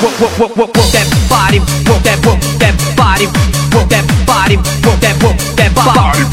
[0.00, 3.26] that body, work that, work that body,
[3.70, 6.24] work that body, work that, that body,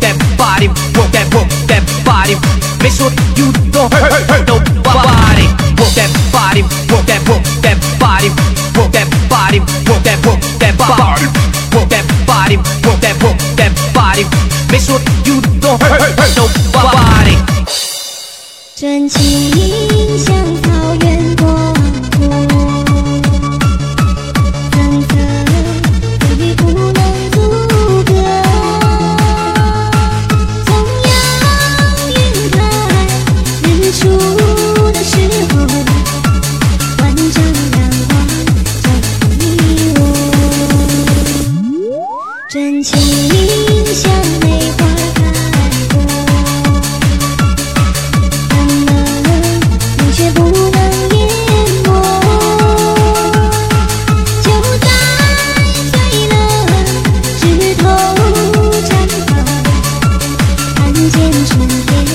[0.00, 1.28] that body, work that,
[1.68, 2.34] that body.
[2.82, 5.46] Make sure you don't hurt nobody.
[5.80, 7.24] Work that body, work that,
[7.64, 8.28] that body,
[8.92, 10.20] that body, work that,
[10.60, 11.37] that body,
[61.10, 61.54] 坚持
[61.86, 62.07] 天。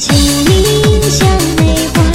[0.00, 1.28] 情意像
[1.58, 2.09] 梅花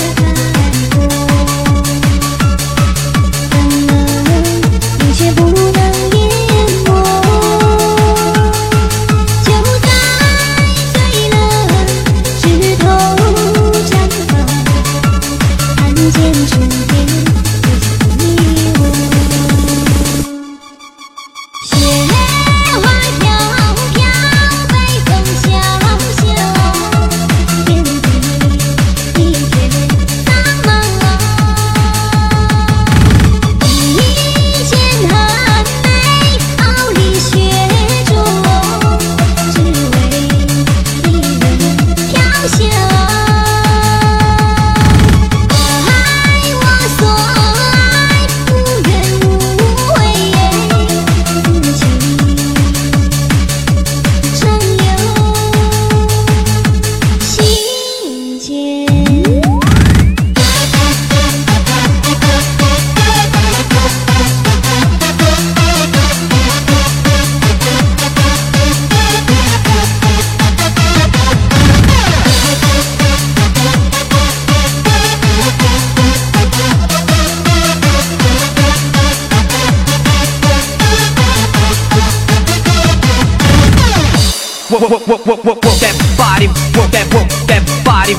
[84.76, 87.08] Work, that body, work that,
[87.48, 88.12] that body,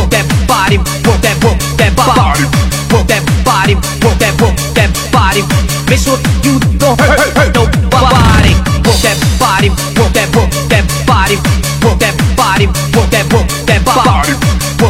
[0.00, 2.48] that body, work that, that body,
[3.04, 4.32] that body, work that,
[4.72, 5.44] that body.
[5.84, 8.56] Make sure you don't hurt nobody.
[9.04, 11.36] That body, work that, that body,
[11.84, 12.66] that body,
[12.96, 13.28] work that,
[13.68, 14.32] that body,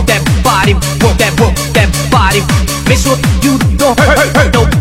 [0.06, 1.34] that body, work that,
[1.74, 2.46] that body.
[2.86, 4.77] Make sure you don't hurt nobody.